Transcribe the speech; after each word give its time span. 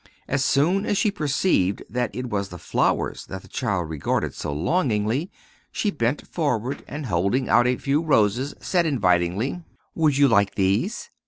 As 0.27 0.43
soon 0.43 0.83
as 0.87 0.97
she 0.97 1.11
perceived 1.11 1.83
that 1.87 2.09
it 2.15 2.27
was 2.31 2.49
her 2.49 2.57
flowers 2.57 3.27
that 3.27 3.43
the 3.43 3.47
child 3.47 3.87
regarded 3.87 4.33
so 4.33 4.51
longingly, 4.51 5.29
she 5.71 5.91
bent 5.91 6.25
forward, 6.27 6.83
and 6.87 7.05
holding 7.05 7.47
out 7.47 7.67
a 7.67 7.77
few 7.77 8.01
roses, 8.01 8.55
said 8.59 8.87
invitingly, 8.87 9.61
"Would 9.93 10.17
you 10.17 10.27
like 10.27 10.55
these?" 10.55 11.11